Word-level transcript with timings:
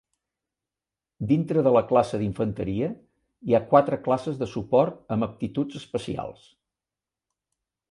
Dintre 1.31 1.63
de 1.67 1.73
la 1.75 1.83
classe 1.91 2.19
d'infanteria, 2.21 2.89
hi 3.51 3.57
ha 3.57 3.61
quatre 3.75 4.01
classes 4.09 4.41
de 4.41 4.49
suport 4.55 4.99
amb 5.17 5.29
aptituds 5.31 5.81
especials. 5.85 6.51